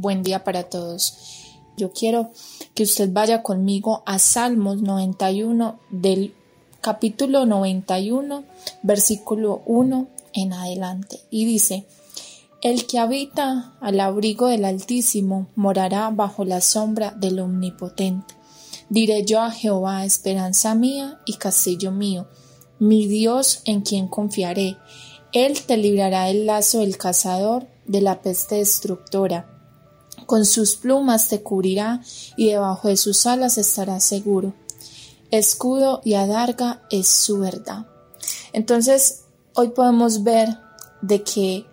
[0.00, 1.14] buen día para todos.
[1.76, 2.30] Yo quiero
[2.74, 6.34] que usted vaya conmigo a Salmos 91 del
[6.80, 8.44] capítulo 91,
[8.82, 11.20] versículo 1 en adelante.
[11.30, 11.86] Y dice,
[12.62, 18.34] El que habita al abrigo del Altísimo morará bajo la sombra del Omnipotente.
[18.88, 22.26] Diré yo a Jehová, esperanza mía y castillo mío,
[22.78, 24.76] mi Dios en quien confiaré.
[25.32, 29.59] Él te librará del lazo del cazador, de la peste destructora.
[30.30, 32.02] Con sus plumas te cubrirá
[32.36, 34.54] y debajo de sus alas estarás seguro.
[35.32, 37.88] Escudo y adarga es su verdad.
[38.52, 40.56] Entonces, hoy podemos ver
[41.02, 41.66] de que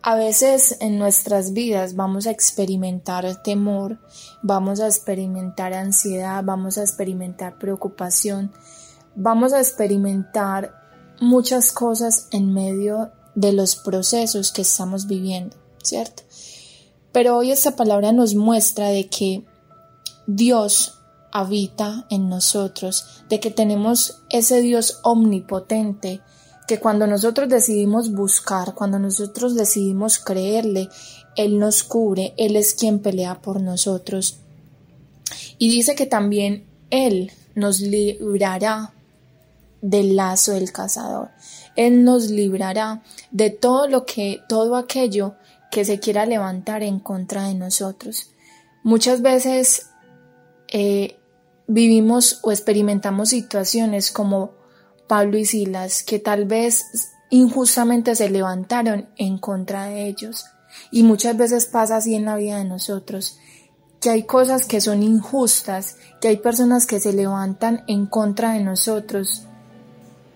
[0.00, 3.98] a veces en nuestras vidas vamos a experimentar temor,
[4.44, 8.52] vamos a experimentar ansiedad, vamos a experimentar preocupación,
[9.16, 10.72] vamos a experimentar
[11.20, 16.22] muchas cosas en medio de los procesos que estamos viviendo, ¿cierto?
[17.16, 19.42] Pero hoy esta palabra nos muestra de que
[20.26, 20.98] Dios
[21.32, 26.20] habita en nosotros, de que tenemos ese Dios omnipotente
[26.68, 30.90] que cuando nosotros decidimos buscar, cuando nosotros decidimos creerle,
[31.36, 34.40] Él nos cubre, Él es quien pelea por nosotros.
[35.56, 38.92] Y dice que también Él nos librará
[39.80, 41.30] del lazo del cazador.
[41.76, 45.34] Él nos librará de todo lo que, todo aquello
[45.70, 48.30] que se quiera levantar en contra de nosotros.
[48.82, 49.88] Muchas veces
[50.68, 51.18] eh,
[51.66, 54.52] vivimos o experimentamos situaciones como
[55.06, 56.86] Pablo y Silas, que tal vez
[57.30, 60.44] injustamente se levantaron en contra de ellos.
[60.90, 63.38] Y muchas veces pasa así en la vida de nosotros,
[64.00, 68.60] que hay cosas que son injustas, que hay personas que se levantan en contra de
[68.60, 69.46] nosotros,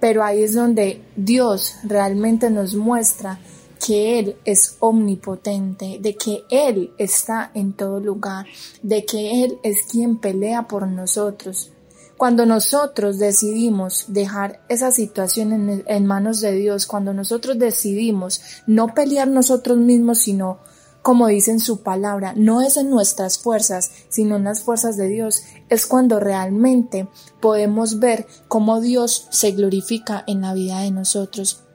[0.00, 3.40] pero ahí es donde Dios realmente nos muestra
[3.78, 8.46] que Él es omnipotente, de que Él está en todo lugar,
[8.82, 11.72] de que Él es quien pelea por nosotros.
[12.18, 19.28] Cuando nosotros decidimos dejar esa situación en, manos de Dios, cuando nosotros decidimos no pelear
[19.28, 20.58] nosotros mismos, sino,
[21.02, 25.06] como dice en su palabra, no es en nuestras fuerzas, sino en las fuerzas de
[25.06, 27.08] Dios, es cuando realmente
[27.40, 31.67] podemos ver cómo Dios se glorifica en la vida de nosotros.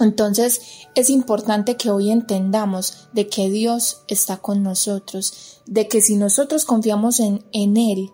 [0.00, 6.16] Entonces es importante que hoy entendamos de que Dios está con nosotros, de que si
[6.16, 8.10] nosotros confiamos en, en Él,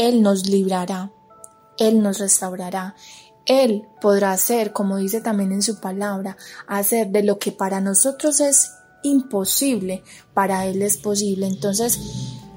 [0.00, 1.12] él nos librará,
[1.78, 2.94] Él nos restaurará,
[3.44, 8.40] Él podrá hacer, como dice también en su palabra, hacer de lo que para nosotros
[8.40, 8.70] es
[9.02, 11.46] imposible, para Él es posible.
[11.46, 12.00] Entonces,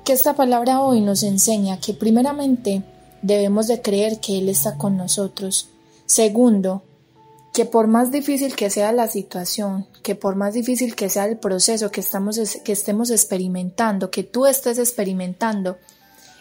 [0.06, 2.82] que esta palabra hoy nos enseña que primeramente
[3.22, 5.68] debemos de creer que Él está con nosotros.
[6.06, 6.84] Segundo,
[7.54, 11.38] que por más difícil que sea la situación, que por más difícil que sea el
[11.38, 15.78] proceso que, estamos, que estemos experimentando, que tú estés experimentando,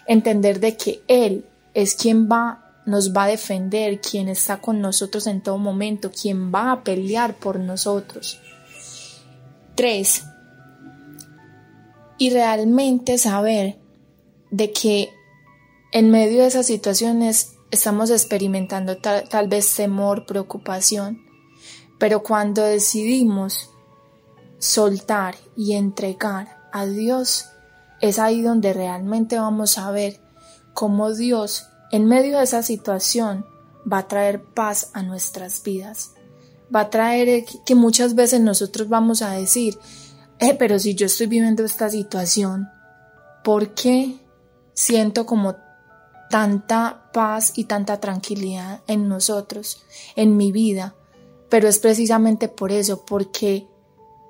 [0.06, 5.26] entender de que Él es quien va, nos va a defender, quien está con nosotros
[5.26, 8.40] en todo momento, quien va a pelear por nosotros.
[9.74, 10.24] Tres,
[12.16, 13.78] y realmente saber
[14.50, 15.10] de que
[15.92, 21.22] en medio de esas situaciones estamos experimentando tal, tal vez temor, preocupación,
[21.98, 23.70] pero cuando decidimos
[24.58, 27.46] soltar y entregar a Dios
[28.00, 30.20] es ahí donde realmente vamos a ver
[30.74, 33.46] cómo Dios, en medio de esa situación,
[33.90, 36.12] va a traer paz a nuestras vidas.
[36.74, 39.78] Va a traer eh, que muchas veces nosotros vamos a decir,
[40.40, 42.68] eh, pero si yo estoy viviendo esta situación,
[43.44, 44.16] ¿por qué
[44.74, 45.56] siento como
[46.32, 49.84] tanta paz y tanta tranquilidad en nosotros,
[50.16, 50.94] en mi vida?
[51.50, 53.68] Pero es precisamente por eso, porque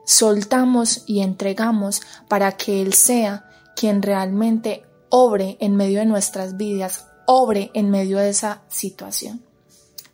[0.04, 7.06] soltamos y entregamos para que Él sea quien realmente obre en medio de nuestras vidas,
[7.26, 9.44] obre en medio de esa situación.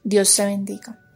[0.05, 1.08] Dios te bendiga.